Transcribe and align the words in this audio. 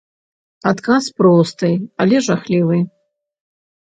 Адказ 0.69 1.09
просты, 1.19 1.69
але 2.05 2.15
жахлівы. 2.29 2.79